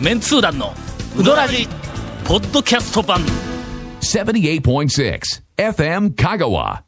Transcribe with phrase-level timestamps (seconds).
[0.00, 0.74] メンツー団の
[1.18, 1.66] ウドラジ
[2.26, 3.20] ポッドキャスト版
[4.00, 5.20] 78.6
[5.56, 6.82] FM Kagawa.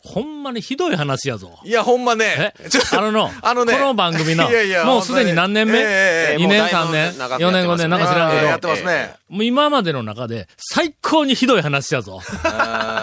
[0.00, 2.68] ほんまにひどい話やぞいや、ほんまねえ？
[2.70, 3.74] ちょあのの、あのね。
[3.74, 5.78] この番組のいやいやもうすでに何年目？
[5.78, 7.18] ええええ2年もうだいぶ3年？
[7.18, 9.14] 長く4年5年なんか知らんけど、やってますね。
[9.28, 12.20] もう今までの中で最高にひどい話やぞ。
[12.24, 12.32] 今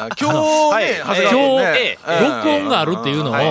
[0.10, 0.32] 日ね、
[0.72, 3.46] はい今日、録音があるっていうのを、はい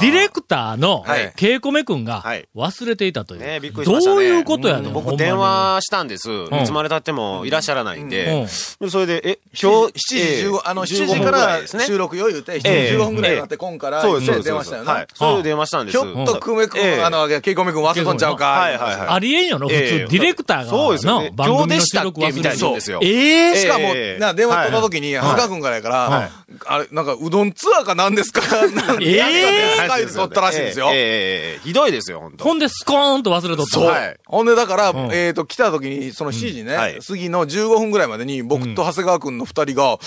[0.00, 2.48] ディレクターのはい、ケイコメ君がはい。
[2.56, 3.40] 忘れていたという。
[3.40, 4.16] ねびっくりしましたね。
[4.16, 6.28] どういうことやねん、ほんま僕に電話したんです。
[6.30, 8.46] いつまで経ってもいらっしゃらないんで。
[8.80, 10.16] でそれで、え、今日、7時
[10.48, 11.84] 15、あの、7 15分ぐ時かららいですね。
[11.84, 12.96] 収録よ言うて、7時ええ。
[12.96, 14.42] 15分ぐらいになって、今からそうです、そうね。
[14.44, 14.92] 電話したよね。
[14.92, 15.06] はい。
[15.14, 15.98] それで電話したんです。
[15.98, 17.02] ひょっと、久米君、ええ。
[17.02, 18.44] あの、ケイコメ君忘れとんちゃうか。
[18.46, 19.08] はいはいはい。
[19.08, 21.30] ありえんよな、普通、ええディレクターが、そうですよね。
[21.30, 22.68] な番組の収録忘れ今日でしたっけ？
[22.68, 22.74] みたいな。
[22.74, 23.56] ですよええ。
[23.56, 26.30] しかもえ、えな、電話取った時に、長谷川君からやから、
[26.66, 28.40] あれ、なんか、うどんツアーかなんですか？
[28.68, 30.94] なんええスカイで撮ったらしいんですよええ。
[30.94, 32.44] ええええひどいですよ、本当。
[32.44, 33.72] ほんで、スコーンと忘れとった。
[33.72, 33.86] そう。
[33.86, 34.16] はい。
[34.26, 35.10] ほんで、だから、ん。
[35.12, 39.98] えっと、来た時に、その7時ねはい、次の15分ぐらいまでに、僕と長谷川君の二人が、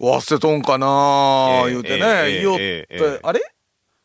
[0.00, 3.40] 忘れとんかなええ言うてえね、え言おってあれ？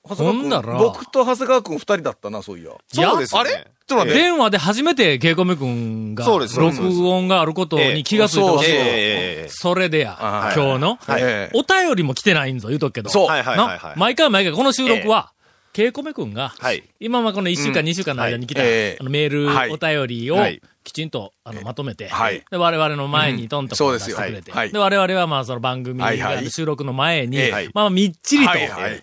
[0.04, 0.78] ほんなら。
[0.78, 2.72] 僕と長谷川君二人だったな、そういや。
[2.72, 3.50] いやそうですよね。
[3.52, 3.68] あれ？
[3.88, 4.20] ちょっと待って。
[4.20, 6.82] 電話で初めてケイコメ君が、そうですそうです。
[6.82, 10.56] 録音があることに気がついたわけそれでや、はい。
[10.56, 11.58] 今日の、はいええ。
[11.58, 13.10] お便りも来てないんぞ、言うとくけど。
[13.10, 13.28] そう。
[13.28, 13.80] はいはいはいはい。
[13.92, 15.32] な毎回毎回この収録は、
[15.74, 16.84] ケイコメ君が、はい。
[17.00, 17.86] 今はこの1週間、うん。
[17.88, 18.64] 2週間の間に来た、あ
[19.04, 19.70] のメール、はい。
[19.70, 22.44] お便りをはいきちんとあのまとめて、はい。
[22.50, 24.72] で我々の前にトンと出してくれて、はい。
[24.72, 26.04] で我々はまあその番組
[26.50, 28.54] 収録の前に、ええまあみっちりと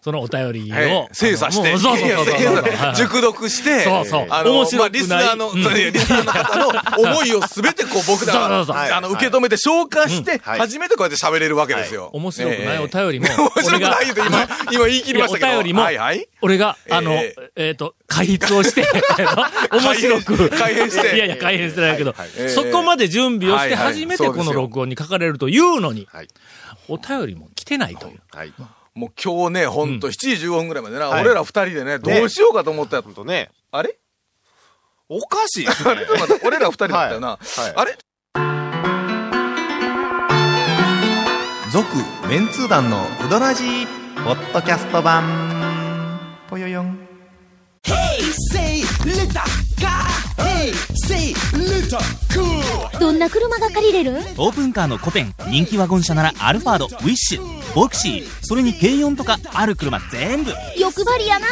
[0.02, 2.94] そのお便りを、ええ精査して、そうそうそうそう。
[2.94, 4.26] 熟読して、そうそう。
[4.30, 8.46] あの、面白リスナーの、リスナーの方の思いをすべてこう僕らが、
[8.96, 10.58] あの、受け止めて消化して、はい。
[10.60, 12.10] 初めてこうやって喋れるわけですよ。
[12.12, 12.78] 面白くないええ。
[12.78, 15.50] お便りも、 面白くない言うて今、今言い切りましたけど。
[15.58, 15.86] お便りも。
[16.40, 17.70] 俺が、あの、ええ。
[17.70, 18.86] っ、と、開筆をして、
[19.72, 20.50] 面白く。
[20.50, 21.16] 改変して。
[21.16, 22.50] いやいや、改変してないけど、はいはい。
[22.50, 26.28] そこまで準備をして、初めてこの録音に書かれるというのに、はい。
[26.88, 28.20] お便りも来てないという。
[28.32, 28.52] はい。
[28.94, 31.22] もう今日ね、ほんと7時15分ぐらいまでな、はい。
[31.22, 33.50] 俺ら二人でね、どうしようかと思ったや本当ね。
[33.70, 33.96] あれ？
[35.08, 35.72] おかしいね。
[36.44, 37.28] 俺ら二人だったよな。
[37.28, 37.60] はい。
[37.60, 37.98] はいあれ？
[41.70, 41.86] 続
[42.28, 43.86] メンツー団のウドラジー
[44.24, 46.18] ポッドキャスト版。
[46.48, 46.98] ぽよよん。
[48.50, 49.57] Say little
[52.98, 54.12] どんな車が借りれる？
[54.36, 61.46] オープンカーのコペン人気ワゴン車ならアルファードウィッシュボクシーそれに軽4とかある車全部欲張りやな.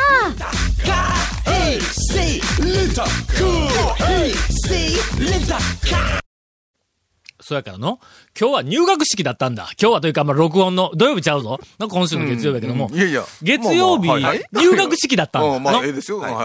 [7.40, 8.00] そうやからの、
[8.38, 9.68] 今日は入学式だったんだ。
[9.80, 11.60] 今日はというか、まあ、録音の、土曜日ちゃうぞ。
[11.78, 13.22] なんか今週の月曜日やけども、いやいや。
[13.40, 15.48] 月曜日、まあまあはいはい入学式だったんだ。
[15.48, 16.00] うんまあのええで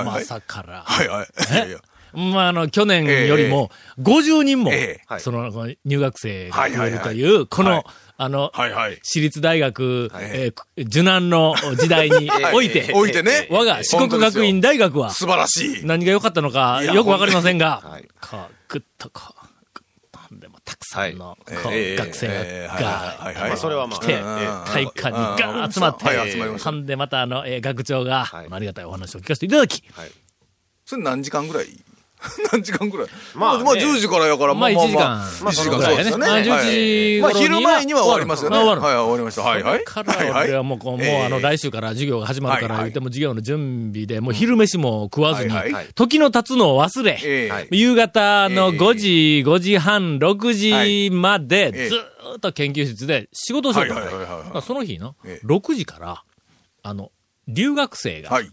[0.05, 0.83] まさから。
[0.85, 1.27] はいはい。
[1.53, 1.79] いやいや。
[2.13, 5.19] まあ、あの、去年よりも、50人も、ええ。
[5.19, 5.51] その、
[5.85, 7.83] 入学生が増えるという、この、はい。
[8.17, 8.99] あの、はいはい。
[9.01, 13.47] 私立大学、えー受難の時代に おいて、置いてね。
[13.49, 15.85] 我が四国学院大学は、素晴らしい。
[15.85, 18.07] 何が良かったのか、よくわかりませんが、はい。
[18.21, 19.41] こう、ぐっとこう、
[20.63, 22.83] たくさんの、学生ええ。
[23.49, 23.99] が、それはまあ。
[23.99, 24.19] 来て、ええ
[24.71, 26.69] 体育館にガーッ集まって、はい集まりました。
[26.71, 28.47] ほんで、またあの、えー学長が、はい。
[28.49, 29.83] ありがたいお話を聞かせていただき、
[30.85, 31.67] それ何時間ぐらい
[32.51, 33.07] 何時間ぐらい？
[33.33, 35.81] まあねまあ10時からやから、まあ1時間、1時間。
[35.81, 36.27] そうですよね。
[36.27, 38.57] 10時まあ頃に昼前には終わりますよね。
[38.57, 38.81] 終わる。
[38.81, 39.41] はい、終わりました。
[39.41, 39.83] はいはい。
[39.83, 45.53] から俺はもうこう、もうええあの、来週から授業が始まるから言っても授業の準備で、もう昼飯も食わずに
[45.95, 48.77] 時の経つのを忘れ、夕方のええ。
[48.77, 49.07] 5時、
[49.45, 51.89] 5時半、6時まで、ええ。
[51.89, 53.87] ずーっと研究室で仕事をしよう
[54.53, 55.45] とその日のええ。
[55.45, 56.23] 6時から、
[56.83, 57.11] あの、
[57.47, 58.49] 留学生が、はい。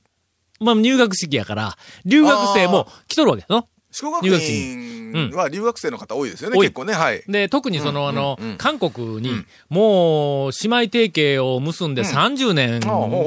[0.60, 3.68] まあ入学式やから、留学生も来とるわけの。
[4.10, 6.92] 学院は留学生の方多いですよね、結構ね。
[6.92, 7.22] はい。
[7.28, 12.80] で、特にその、あの、韓国に、もう、姉妹提携を結んで30年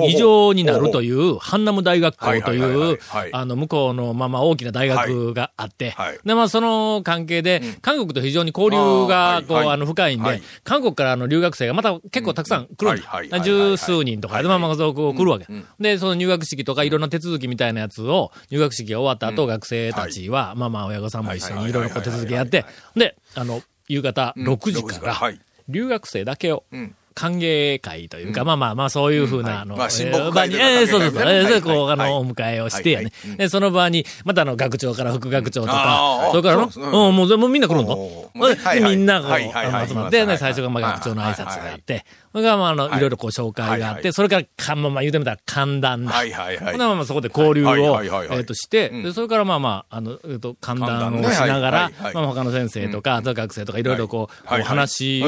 [0.07, 5.95] 以上になるという、ハンナム大学校とはいうはい、あの、向こうの、まあまあ大きな大学があって。
[6.23, 13.38] で、まあその関係で、韓国と非常に交流あが、こう、あの、深いんではい、韓国からあの留学生がまた結構たくさん来るんはいはいはいだ。
[13.38, 13.45] はい。
[13.45, 15.47] 十数人とかで、まあまあ来るわけ。
[15.79, 22.65] で、その入学式とかいろんな手続きみたいなやつを、入学式が終わった後、学生たちは、まあまあ親御さんも一緒にいろいろこう手続きやって、
[22.95, 25.39] で、あの、夕方6時から、はい。
[25.67, 26.95] 留学生だけを、うん。
[27.13, 33.11] 歓迎会というか、まあまあまあ、そういうふうな、あの、まあ親え睦会えーそうそうそう、こう、あの、お迎えをしてやね。
[33.37, 37.07] で、その場に、またあの、学長から副学長とあかー、それからの、そうん。
[37.07, 37.85] うん、もう全部みんな来るん。
[37.87, 37.93] だ。
[37.93, 40.37] おーでみんなこう、集まって、ね、はい。
[40.37, 42.97] 最初がまあはい学長の挨拶があって、それからまああの、はい。
[42.97, 46.13] いろいろこう紹介があって、それから、かまあまあ言うてみたら歓談だ。
[46.13, 46.71] はいはいはい。
[46.71, 49.03] ほんならまあそこで交流を、えっとして、うん。
[49.03, 55.27] でそれからまあまあ、あの、えっと、歓談をしながらまあ他の先生とか、学生とかいろいろこう、話を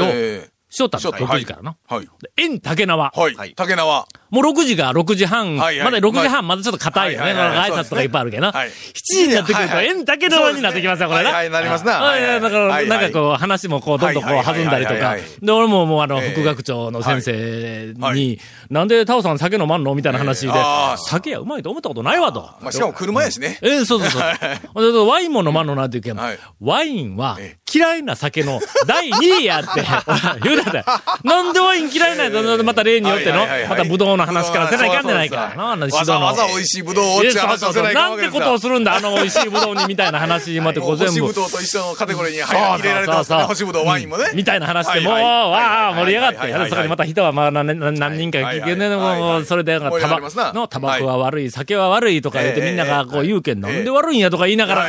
[0.74, 1.78] えしとったんだ、しとった6時からな。
[1.88, 2.06] はい。
[2.22, 3.12] で縁竹縄。
[3.16, 3.54] はい。
[3.56, 4.08] 竹縄。
[4.34, 5.86] もう6時が6時半、はいはい。
[5.86, 7.34] まだ6時半まだちょっと硬いよね。
[7.34, 8.52] 挨拶とかいっぱいあるけどな。
[8.52, 8.70] はい。
[8.70, 8.72] 7
[9.06, 9.96] 時になってくると、はいはい。
[9.96, 11.30] 縁竹縄になってきますよ、これな。
[11.30, 12.00] はいはいなりますな。
[12.40, 15.18] だから、なんかこう、話もこう、どんどんこう、弾んだりとか。
[15.40, 16.30] で、俺ももうあの、ええ。
[16.32, 18.16] 副学長の先生はい。
[18.16, 18.40] に、
[18.72, 20.54] なんでタオさん酒飲まんのみたいな話で
[20.98, 22.50] 酒やうまいと思ったことないわと。
[22.60, 23.60] まあ、しかも車やしね。
[23.62, 25.06] ええそうそうそう。
[25.08, 26.40] ワインも飲まんのなって言うけど、はい。
[26.60, 29.84] ワインはえ嫌いな酒の第2位やって、
[30.44, 30.86] 言うてたよ。
[31.24, 33.46] なんでワイン嫌いなんやと、また例によっての。
[33.70, 35.54] またブドウの話からせないかんじゃないか。
[35.56, 35.78] なわ。
[36.06, 41.14] ざわざ美味しいぶどうをって話をせないかんなんてことをするんだ、あの美味しいブドウにみたいな話までこう全部。
[41.14, 41.34] 干しぶ。
[41.34, 43.38] どうと一緒のカテゴリーに入れられてますね。
[43.38, 44.26] そうそう干しぶどう、ワインもね。
[44.34, 54.88] みたいな話で、もう、わあ、盛り上がって、そこにまた人はまあ何何何人か聞けね、それで、タバの、タバコは悪い、酒は悪いとか言ってええみんながこう言うけん、ええなんで悪いんやとか言いながら、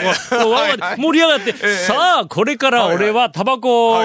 [0.97, 3.99] 盛り上がって、えさあ、これから俺はタバコ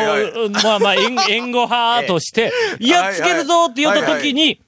[0.63, 4.61] まあまあ、援 援護派として、やっつけるぞって言った時に、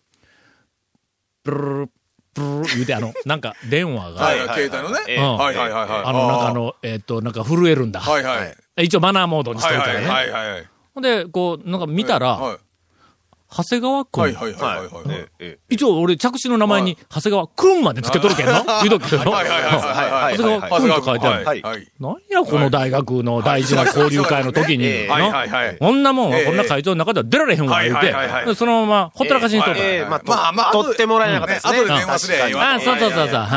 [1.44, 1.90] ブルル
[2.34, 5.18] ブルル言うて、あの、 なんか電話が、はいはい、携帯のね。
[5.18, 6.04] はいはいはいはい。
[6.06, 8.00] あの、なんかあの、えっと、なんか震えるんだ。
[8.00, 8.46] はいは
[8.78, 8.86] い。
[8.86, 10.32] 一応マナーモードにしとはいはいいたらね。
[10.32, 10.68] はいはい。
[10.94, 12.58] ほんで、こう、なんか見たら、はい
[13.54, 15.06] 長谷川くん、はいはいはいはいはい。
[15.10, 15.60] ええ。
[15.70, 18.64] 一応俺着地の名前に長谷川くんまでつけとるけんな。
[18.82, 19.30] 言うとくけど。
[19.30, 20.38] はいはいはいはい。
[20.38, 21.92] 長谷川くんと書いてある。
[22.00, 25.08] 何やこの大学の大事な交流会の時に。
[25.08, 25.30] はい。
[25.30, 25.50] はい。
[25.50, 25.78] はい。
[25.78, 26.46] こんなもんはええ。
[26.46, 28.56] こんな会長の中では出られへんわ、言うて。
[28.56, 29.80] そのままほったらかしにしとった。
[29.82, 30.06] ええ。
[30.06, 31.80] まあ、まあまあ取ってもらえなかったですね。
[31.80, 33.48] 後で電話すりゃいいわあそうそうそうそう。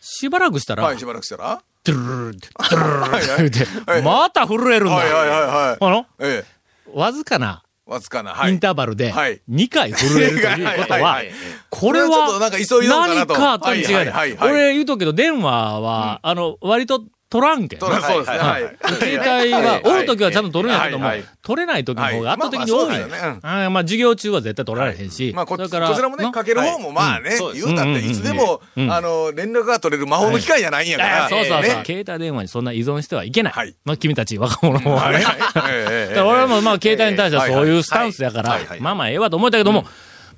[0.00, 1.62] しばらくしたら、はい、しばらくしたら。
[1.84, 5.34] ドゥルルルドゥルルルはいはい言うてはいまた震えるんはいはいだ。
[5.34, 5.76] はいはい。
[5.80, 8.34] あの、ええ、わずかなわずかな。
[8.34, 8.52] はい。
[8.52, 11.22] インターバルではい2回震えるということは
[11.70, 12.38] これは
[12.86, 14.36] 何とかと違いなはいはいはいい。
[14.36, 17.80] はい俺言うとくけど、電話は、あの、割と取らんけん。
[17.80, 18.38] そうそうですね。
[18.38, 18.62] ははい。
[18.62, 18.66] い。
[18.94, 21.10] 携帯は、おるときはちゃんと取るんやけども
[21.42, 22.88] 取れないときの方が圧倒的にはい多い。
[22.88, 23.38] まあまあそうですよね。
[23.42, 25.32] あーまあ、授業中は絶対取られへんし。
[25.34, 26.32] まあこ、こちららもね、な。
[26.32, 31.28] かける方もまあね言うたって、いつでも、うんあの、連絡が取れる魔法の機械じゃないんやから。
[31.28, 31.62] そうそうそう。
[31.62, 31.82] ね。
[31.84, 33.52] 携帯電話にそんな依存してはいけない。
[33.52, 33.76] はい。
[33.84, 35.18] まあ、君たち若者はね。
[35.18, 35.24] はい。
[35.24, 35.72] はい。
[35.72, 39.84] ええだから俺もまあ、携帯に対してはそういうスタンスやからまあまあ、ええわと思ったけども、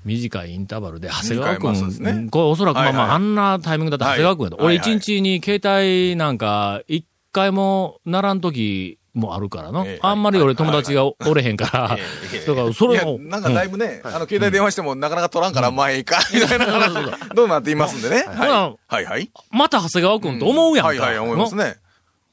[0.04, 4.56] 短いインターバルで、長谷川短いまあそうですね君、これおそらくまあまあ、あんなタイミングだったら長谷川君やと。
[4.60, 9.98] 俺一日に携帯なんか、一回もならん時もあるからのええ。
[10.02, 11.96] あんまり俺友達がおれへんから
[12.32, 16.94] ええ、だからそれも、なんかだいぶね、あの、携帯電話してもなかなか取らんから、まあいいか、 みたいな話、
[17.34, 18.24] どうなっていますんでね。
[18.26, 18.48] はい。
[18.48, 19.30] はいはい。
[19.50, 20.88] また長谷川君と思うやんか。
[20.88, 21.76] はいはい、思いますね。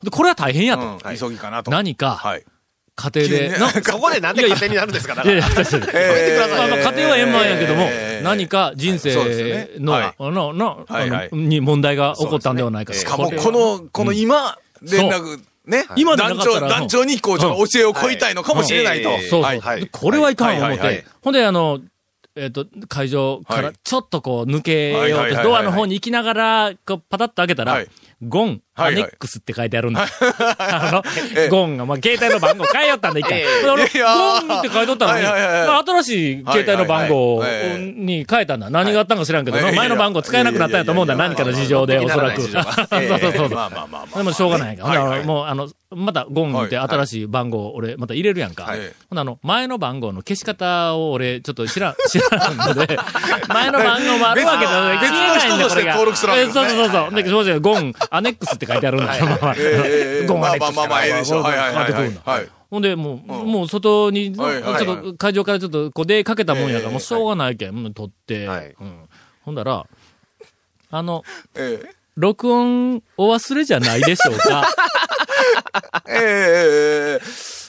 [0.03, 0.99] でこれは大変やと。
[1.03, 1.71] うん、急ぎかなと。
[1.71, 2.45] 何か、はい。
[2.97, 5.13] 家庭で、な そこでなんで勝手になるんですか？
[5.13, 5.37] だいから。
[5.37, 8.23] やいや、確かに家庭は円満やけども、えー。
[8.25, 9.69] 何か人生ね。
[9.79, 10.85] の、の、
[11.31, 12.93] に問題が起こったんではないか。
[12.93, 15.85] しかも、この、この今、連絡、ね。
[15.95, 19.09] 今団長、団長に、こう、ちょっと教えを請いたいのかもしれないと。
[19.09, 19.89] はいそうそう。
[19.91, 21.05] これはいかん思って。
[21.21, 21.79] ほんで、あの、
[22.35, 23.75] えっ、と、会場からはい。
[23.83, 27.87] ちょっとこう抜けようとドアの方に行きながら、こうパタッと開けたら、はい。
[28.21, 30.05] ゴン、はいはいアネックスって書いてあるんだ。
[30.59, 31.03] あの、
[31.35, 33.41] ええゴンが、まあ、携帯の番号変えよったんだ、一 回。
[33.41, 34.13] えあのいやいや
[34.47, 38.69] ゴンって書いとったのに、まあ新しい携帯の番号に変えたんだ。
[38.69, 41.15] 何があったんか知らんけど、はい前の番号使えなくなったんやと思うんだ。
[41.15, 42.41] 何かの事情で、おそらく。
[42.45, 43.49] そうそうそう。
[43.49, 44.17] まあまあまあまあ。
[44.17, 45.01] でもしょうがないから。
[45.01, 48.63] はいはいもう、あの、またゴンってはい新しい番号を俺、また入れるやんか。
[48.63, 48.79] はい
[49.09, 52.97] ほらあの、前の番号の消し方を俺、ちょっと知らん、知らんので、
[53.47, 55.91] 前の番号もあるわけだ別の消えないんだ、人としてこれが。
[55.93, 57.23] 登録するわけですねえそうそうそうそう。
[57.23, 59.05] で、正直、ゴン、アネックスって書いてあるんだ。
[59.05, 59.55] まあまあ。
[59.57, 61.41] ええゴンアネックスまあまあまあまあええでしょう。
[61.43, 61.85] はいはいはいはい。
[61.85, 62.21] かかってくるんだ。
[62.25, 62.49] はい。
[62.69, 68.47] ほんで、もう、もう外に、ちょっと会場からちょっとこう出かけたもんやから、ええもうしょうがないけん、もう撮って。
[69.43, 69.85] ほんだら、
[70.91, 71.23] あの、
[71.55, 74.67] ええ録音お忘れじゃないでしょうか。
[76.09, 77.21] ええ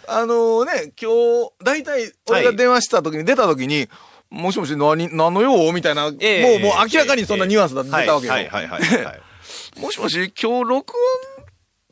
[0.09, 3.89] あのね、今日、大体、俺が電話した時に、出た時に、
[4.31, 5.71] もしもし、何、何の用？
[5.73, 8.33] みたいな、ええもう、もう明らかにそんなニュアンスだって出たわけよ。
[8.33, 8.49] はい。
[8.49, 8.67] はい。
[8.69, 8.83] はい。
[9.77, 10.95] もしもし、今日録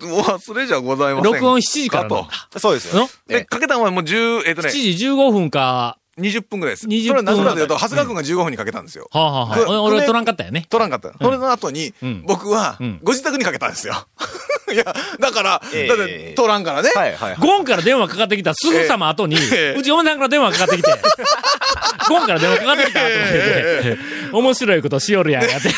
[0.00, 1.38] 音、お忘れじゃございませんか？
[1.38, 2.60] 録音7時からとだ。
[2.60, 3.02] そうですよ。
[3.02, 3.08] の？
[3.26, 6.86] で、かけたのはもう10、えっと ?7 ね、時15分か、20分ぐらいです。
[6.86, 9.08] 20それはなぜかというと、長谷川くんが15分にかけたんですよ。
[9.12, 10.66] はあ、はあはあ、く俺は取らんかったよね。
[10.68, 11.12] 取らんかった。
[11.22, 13.94] それの後にん、僕はん、ご自宅にかけたんですよ。
[14.72, 14.84] いや、
[15.20, 16.90] だから、ええだって取らんからね。
[16.94, 17.36] はいはいはい。
[17.38, 20.90] ゴンから電話かかってきたすぐさま後に、ええうち嫁さんから電話かかってきて、
[22.08, 23.98] ゴンから電話かかってきた後で、
[24.32, 25.68] 面白いことしよるやん、やって。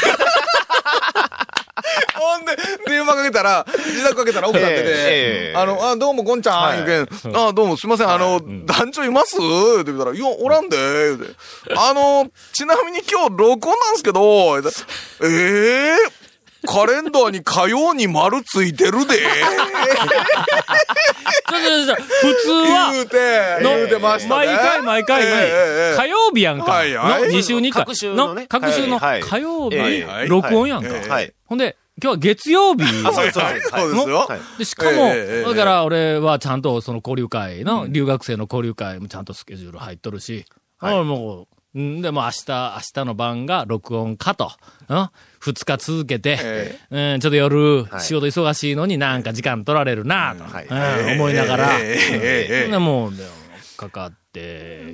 [2.14, 9.36] ほんで、電話かけたら、自宅かけたら奥さん出て、ええあの、あ、どうも、ゴンちゃん、言うけん、あ、どうも、すいません、あの、団長います？
[9.36, 9.40] っ
[9.84, 11.34] て言ったら、いや、おらんで、言うて。
[11.76, 14.58] あの、ちなみに今日、録音なんですけど、
[15.22, 16.28] ええ
[16.66, 19.14] カレンダーに火曜に丸ついてるで。
[21.48, 24.46] そうそうそう普通は、言うて、の言うてましたね。
[24.46, 26.72] 毎回毎回にええええ、火曜日やんか。
[26.72, 27.22] はいはい。
[27.22, 27.84] の2週に1回。
[27.84, 28.46] 各週のね。
[28.48, 29.20] 各週のはい。
[29.22, 30.90] 火曜日ええ、録音やんか。
[31.46, 32.82] ほんで、今日は月曜日。
[33.06, 34.64] あ、そうです、よ。
[34.64, 35.12] しかも、
[35.48, 40.44] だから俺はちゃんとその交流会の、留学生の交流会もちゃんとスケジュール入っとるし、
[40.78, 44.52] あもう、んでも明日、明日の晩が録音かと。
[44.88, 45.08] うん？
[45.40, 48.00] 二日続けて、ちょっと夜、はい。
[48.00, 50.44] 仕事忙しいのになんか時間取られるなと、
[51.14, 51.96] 思いながら、ええええ
[52.50, 52.64] ええ。
[52.64, 52.70] うん。
[52.72, 53.24] でもう、で
[53.76, 54.16] かかって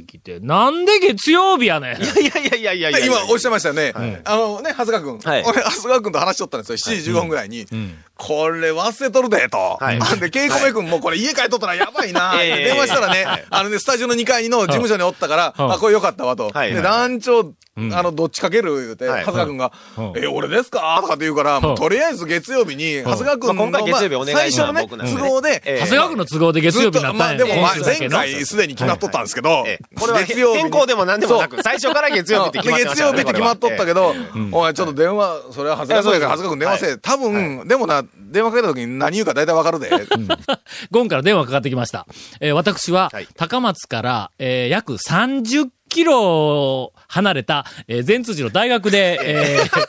[0.06, 2.02] きて、なんで月曜日やねん。
[2.02, 3.92] いやいやいやいやいやいやで今おっしゃいましたよね。
[4.24, 5.30] あのね、長谷川くん。
[5.30, 6.96] はい俺、長谷川くんと話しとったんですよ。
[6.96, 7.62] 7時15分ぐらいに。
[7.62, 9.78] んこれ忘れとるで、と。
[9.80, 12.34] はいあんで、ケイコメ君もこれ家帰っとったらやばいな。
[12.40, 16.48] ええ電話したらね、あのね、スタジオの2階の事務所におったから、うんあ、これよかったわ、と。
[16.48, 19.24] で、はいはい団長、あの、どっちかける言うて、はい。
[19.26, 19.56] 長谷川くん。
[19.56, 20.96] がうん、え、俺ですか？
[21.00, 25.80] とかって言うから、もうとりあえず月曜日に、長谷川くんの、まあ今回月曜日お願い最初のね、都合で、ええ。
[25.80, 34.14] 長谷川君の都合で月曜日になったまあでも、まあ前回すでに決まっとったんですけどええ、これは月曜変更でも何でもなく、最初から月曜日って決まってま月曜日って決まっとったけど、
[34.52, 36.98] おい、ちょっと電話、それは長谷川君やから長谷川君電話せえ。
[36.98, 39.90] 多分、でもな、電話かけた時に何言うか大体わかるで。
[40.90, 42.06] ゴンから電話かかってきました。
[42.40, 49.84] えー私ははい、高松から、えー約30キロ離れた、えー善通寺の大学で、えー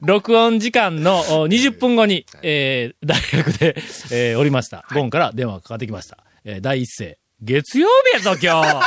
[0.06, 3.76] 録音時間のお20分後に、えー大学で、
[4.12, 4.84] えーおりました。
[4.92, 6.18] ゴンから電話がかかってきました。
[6.44, 8.86] えー第一声、月曜日やぞ、今日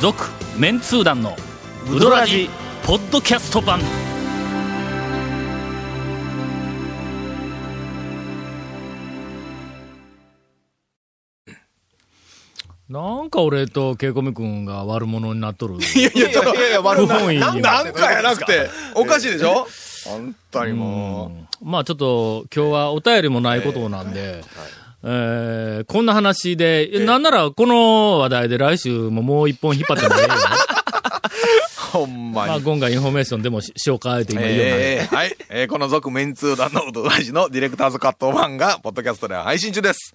[0.00, 0.16] 続、
[0.58, 1.36] メンツー団の、
[1.90, 2.48] ウドラジ、
[2.84, 3.80] ポッドキャスト版。
[12.90, 15.76] なんか俺とケイコミ君が悪者になっとる。
[15.96, 19.66] いやいや、ちょっと、いやいや悪不本意になんかやなくて、おかしいでしょ？
[20.04, 24.42] 本当にもまあちょっと今日はお便りもないことなんで、
[25.04, 30.34] えーこんな話で、えなんならこの話題で来週ももう一本引っ張っても いいよね。
[30.34, 32.62] う、ほんままあ、に。
[32.64, 35.36] ゴンがインフォメーションでもししようかえて今言うようになるえーはい。
[35.50, 40.14] えーこの続メンツー団のうどらじのディレクターズカット版が、ポッドキャストで配信中です。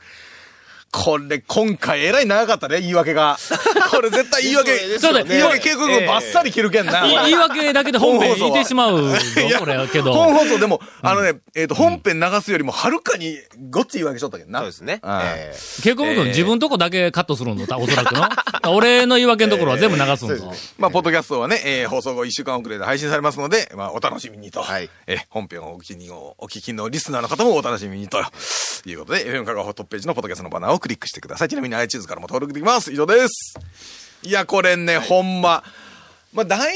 [0.91, 3.37] これ、今回えらい長かったね、言い訳が。
[3.91, 7.05] これ絶対言い訳、そうだよ言い訳結局バッサリ切るけんな。
[7.05, 9.17] い言い訳だけで本編言ってしまうぞ、
[9.59, 10.13] これやけど。
[10.13, 13.37] 本放送でも、あのね、えっと、本編流すよりもはるかに
[13.69, 14.59] ごっつい言い訳しとったけどな。
[14.59, 15.01] そうですね。
[15.83, 18.29] 結構君、自分とこだけカットするんだ、おそらくの。
[18.71, 20.51] 俺の言い訳のところは全部流すんぞ。
[20.77, 24.61] まあ、ポッドキャストはね、えー放送後1週間遅れで配信されますので、まあ、お楽しみにと。
[24.61, 28.23] はいえー本編をお聞きに、お聞きのリスナーの方もお楽しみにと。
[28.87, 31.49] いうことで、FM 香川トップページのポッドキャストのバナーをクリックしてください。
[31.49, 32.91] ちなみに iTunes からも登録できます。
[32.93, 33.55] 以上です。
[34.21, 35.63] いや、これね、ほんま。
[36.35, 36.69] まあ、大体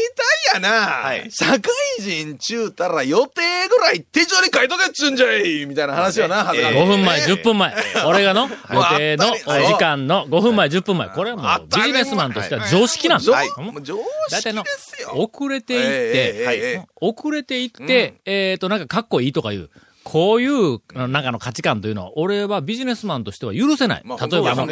[0.54, 1.30] やな、はい。
[1.30, 1.62] 社会
[2.00, 7.76] 人中たら予定ぐらい手帳に書いとけっちゅうんじゃいみたいな話よな、はずが5分前、10分前。
[8.08, 8.48] 俺がの？
[8.72, 9.26] 予はい定の？
[9.36, 11.10] 時間の？5分前、10分前。
[11.10, 13.32] これはもうビジネスマンとしては常識なんだ。
[13.34, 13.50] はい。
[13.84, 13.98] 常
[14.30, 15.12] 識ですよ。
[15.16, 19.70] 遅れていって、遅れていって、えっ、と、なんかかっこいいとかいう、
[20.12, 24.02] こういう、なんかの価値観というのは、俺はビジネスマンとしては許せない。
[24.06, 24.66] まあ例えばあの、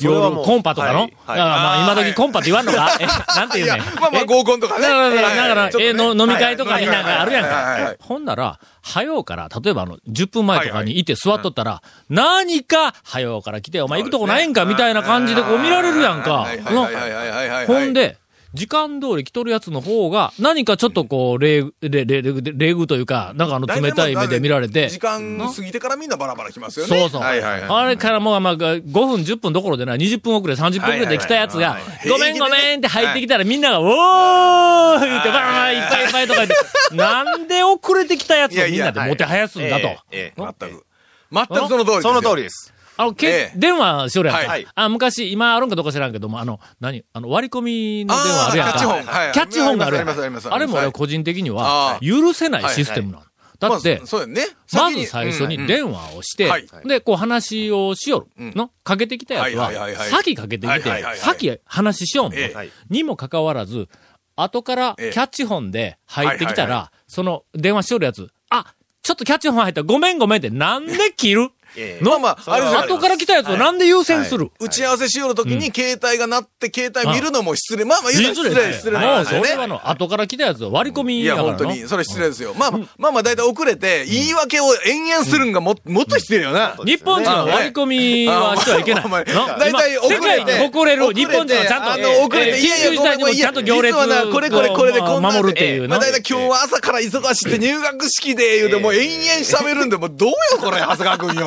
[0.00, 1.00] 夜コンパとかの、はい。
[1.00, 1.10] はい。
[1.10, 2.90] だからまあ今時コンパって言わんのか？
[3.00, 4.82] え、なんて言うねん。、まあまあ合コンとかね。
[4.82, 4.88] だ
[5.48, 7.42] から、えの飲み会とかになんかあるやん。
[7.44, 7.94] か。
[8.00, 14.64] ほんなら、早うから、例えばあの、10分前とかにいて座っとったら、何か、早うから来て、お前行くとこないんか？
[14.64, 16.34] みたいな感じでこう見られるやんか。
[16.34, 16.60] はい。
[16.60, 16.74] はい。
[16.74, 16.94] はい。
[16.94, 17.12] はい。
[17.12, 17.30] はい。
[17.30, 17.48] はい。
[17.48, 17.66] はい。
[17.66, 18.16] ほん、で、
[18.54, 22.32] 時間通り来とるやつの方が、何かちょっとこう、礼、礼、礼、礼礼
[22.74, 26.88] 遇というか、なんかあの冷たい目で見られて、時間過ぎてからみんなバラバラ来ますよね。
[27.00, 27.20] そうそう。
[27.20, 27.68] はいはいはい。
[27.68, 39.88] あれからもう、まあ、5分、10分どころでない、20分遅れ、30分遅れで来たやつがごめんごめんって入ってきたらみんなが、おー言って、バーバーいっぱいいっぱいとか言って、なんで遅れてきたやつをみんなでもてはやすんだと。
[39.88, 40.84] えええ全く。
[41.32, 42.02] 全くその通りですよ。
[42.02, 42.73] その通りです。
[42.96, 43.58] あの、け、ええ。
[43.58, 44.48] 電話しよるやんか。
[44.48, 44.66] はい。
[44.74, 47.04] あ、昔、今あるんかどうか知らんけども、あの、何？
[47.12, 48.78] あの、割り込みの電話あるやんか。
[48.78, 49.32] キャッチフォンはい。
[49.32, 52.22] キャッチフォンがあるやんあれも俺個人的にあは、ー。
[52.22, 53.24] 許せないシステムなの。
[53.60, 54.00] だって
[54.72, 56.66] まず最初にうん電話をして、はい。
[56.86, 58.26] で、こう話をしよる。
[58.36, 58.52] うん。
[58.54, 58.70] の？
[58.82, 59.70] かけてきたやつは
[60.10, 62.36] 先かけてきて先話しようの
[62.90, 63.88] にもかかわらず、
[64.36, 65.06] 後からキえ。
[65.06, 71.50] えャッチフォンで入ってきたら、その電話しよるやつ、あ、ちょっとキャッチフォン入ったごめんごめんってなんで切る？
[71.76, 72.04] ええ。
[72.04, 74.50] まあまあ、あ後から来たやつをなんで優先する？
[74.60, 77.84] 打ち合わせしよるときに携帯が鳴って携帯見るのも失礼。
[77.84, 78.34] まあまあ失礼、
[78.72, 79.24] 失礼。
[79.24, 82.54] それはの、後から来たやつは割り込みいや、本当に、それ失礼ですよ。
[82.54, 86.76] まあまあ、まあまあ、だいたい遅れて、言い訳を延々するんがも、もっと失礼よな。
[86.84, 89.04] 日本人は割り込みはしてはいけない。
[89.04, 95.98] 大体遅れて今世界に誇れる日本人はちゃんと、あの、遅れて、えーいやいや、緊急事態にもちゃんと行列実はな、これこれこれでこんな守るっていうのまあ、。
[95.98, 101.46] 大体今日は朝から忙しくて入学式で言うて、もう延々喋るんで、もうどうよ、これ、長谷川君よ。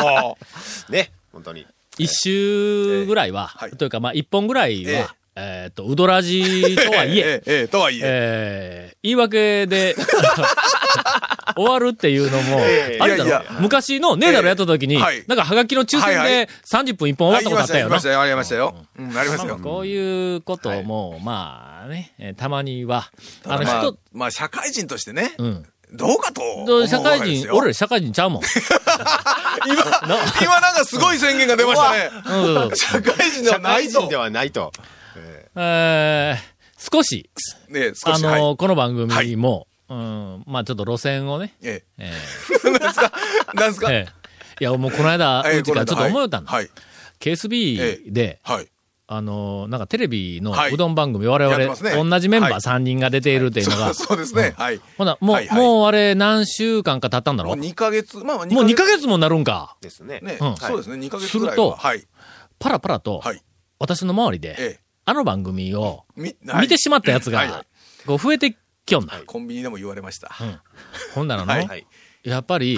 [0.89, 1.65] ね、本当に。
[1.97, 8.01] 一周ぐらいは、はいというかまあ一本ぐらいえは、えっと、うどらじとはい え、ええ、ええ、とはいえ。
[8.03, 9.95] えー言い訳で
[11.55, 18.03] 終わるっていうのも、ええあれだろいやいや昔のねえだろやった時に、ええはいなんかはがきの抽選はいはで30分一本終わったことあったよなありまし。
[18.03, 18.75] たよ、ありましたよ。
[18.97, 19.57] うん、ありましたよ。
[19.57, 23.11] こういうことも、まあね、えーたまには、
[23.45, 25.65] あのまあ人、、まあ、社会人としてね、うん。
[25.93, 28.41] どうかと社会人、俺ら社会人ちゃうもん。
[29.65, 29.75] 今、
[30.41, 32.09] 今なんかすごい宣言が出ましたね。
[32.25, 32.75] うん。
[32.75, 34.15] 社会人では社ないと会人で。
[34.15, 34.71] はないと。
[35.55, 37.27] えー少し、
[37.69, 38.57] ね少し、あのーはい。
[38.57, 42.13] この番組も、うん、まあちょっと路線をね、ええ
[42.65, 42.69] え。
[42.69, 43.11] なんですか？
[43.55, 43.87] なんですか？
[43.87, 46.51] ーえーいや、もうこの間、ええうちからちょっと思ったんだ。
[46.51, 46.69] はい。
[47.19, 48.67] KSB で、はい。
[49.09, 54.53] あのーなんかテレビのはいうどん番組、我やって々、ね同じメンバーはい3人が出ているっていうのが、そ うそうですね。
[54.57, 54.81] はい。
[54.97, 57.55] ほな、もう、はいはいもうあれ何週間か経ったんだろ？
[57.55, 59.77] もう2ヶ月、まあまあもう2ヶ月もなるんか。
[59.81, 60.19] ですね。
[60.21, 61.77] ね、うんそうですね、2ヶ月ぐらいするとは。
[61.77, 62.03] はい。
[62.59, 63.41] パラパラと、はい。
[63.79, 66.33] 私の周りで、えあの番組を見
[66.67, 67.65] てしまったやつはいが、
[68.05, 69.21] こう増えてきよんだ。
[69.25, 70.35] コンビニでも言われました。
[71.15, 71.87] ほんならの、はいはい。
[72.23, 72.77] やっぱり、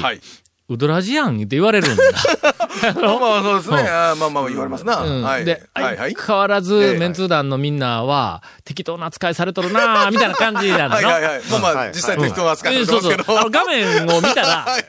[0.69, 0.75] はい。
[0.75, 2.03] うどらじやんって言われるんだ。
[2.03, 3.77] あ まあのまあそうですね。
[3.77, 5.01] うんあーまあまあ言われますな。
[5.01, 5.45] うんはい。
[5.45, 6.13] で、はいはい。
[6.13, 10.95] 相変わらず、ええメンツー団のみんなは、適当な扱いされとるなぁ、みたいな感じなの。
[10.95, 11.41] はいはいはい。
[11.49, 13.23] まあまあ、はい実際適当な扱いえしてますけど。
[13.23, 13.37] そうそう。
[13.37, 14.85] あの画面を見たらはい、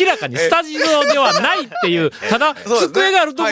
[0.00, 3.50] 明らかにスタジオではないっていう、ただ、 机があるとこ、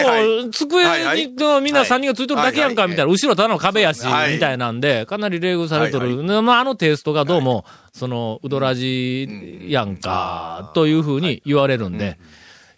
[0.53, 6.17] 机にのみんな3人がついとるだけやんか、はいみたいな、後ろただの壁やし、はいみたいなんで、かなり冷遇されとる。
[6.19, 12.19] はいまあ、あのテイストがどうも、その、うどらじやんか、というふうに言われるんで、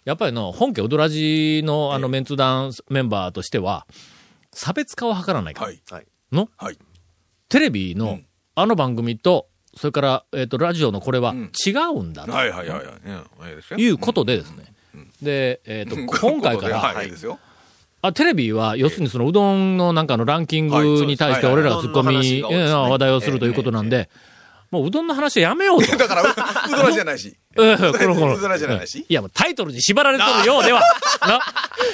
[0.03, 3.87] やっぱりの、本家うどらじのあのメンツ団メンバーとしては、
[4.51, 5.65] 差別化を図らないか。
[5.65, 5.81] はい。
[6.31, 6.49] の？
[6.57, 6.77] はい。
[7.49, 8.25] テレビのうん。
[8.57, 11.51] あの番組と、それから、えっ、と、ラジオのこれはん。
[11.65, 12.93] 違うんだとはいはいはいは
[13.77, 13.85] い。
[13.89, 14.73] うことでですね。
[15.21, 16.95] で、えっ、と、今回から。
[18.01, 24.09] あ、テレビは、要するにそのうどんのなんかのランキングに対してはい俺らが突っ込み、うどんの話が多いですねえー話題をするということなんで、
[24.75, 25.91] もううどんの話はやめようと。
[25.97, 27.35] だから、ううどらじゃないし。
[27.57, 29.05] え えこのこのうどらじゃないし。
[29.07, 30.81] いや、もうタイトルに縛られてるようでは、
[31.21, 31.39] な。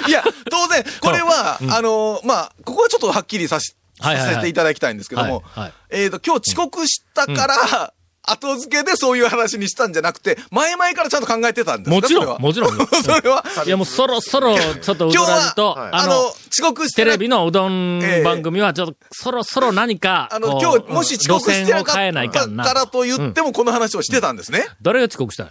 [0.08, 4.34] いや、当然、これは、あの、まあ、ここはちょっとはっきりさし、はいはいはい。
[4.34, 5.44] させていただきたいんですけども、
[5.90, 7.92] えっと、今日遅刻したから、
[8.24, 12.86] 後付けでそういう話にしたんじゃなくて、前々からちゃんと考えてたんですかもちろん、もちろん。
[12.86, 22.64] それは、 いや、もうそろそろ、ちょっとうどらじと、今日はあの、あの、遅刻してなテレビのうどん番組は、ちょっと、そろそろ何か、あの、今日、もし遅刻してなかっないかんな。
[22.64, 24.66] たからと言っても、この話をしてたんですね。
[24.80, 25.50] 誰が遅刻したの？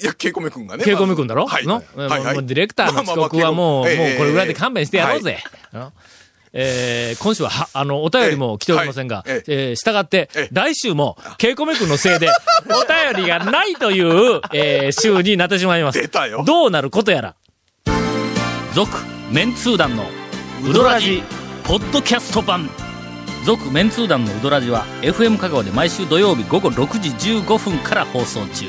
[0.00, 0.84] いや、ケイコメ君がね。
[0.84, 1.46] ケイコミ君だろ？
[1.46, 1.66] はい。
[1.66, 5.42] の、はいディレクターの遅刻はもう、もうこれぐらいで勘弁してやろうぜ。
[6.52, 12.28] のえー今週は、は、あの、お便りも来ておりませんが、ええー従ってええ、来週も、ケイコメ君のせいで、
[12.66, 16.00] お便りがないという、えー週になってしまいます。
[16.00, 17.34] 出たよどうなることやら。
[18.74, 18.96] 続、
[19.30, 20.04] メンツー団の、
[20.64, 21.22] ウドラジ、
[21.64, 22.70] ポッドキャスト版。
[23.44, 28.66] 続、メンツー団のウドラジは、FM 香川で毎週土曜日午後6時15分から放送中。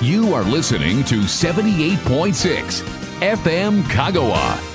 [0.00, 2.84] You are listening to 78.6
[3.20, 4.71] FM Kagawa.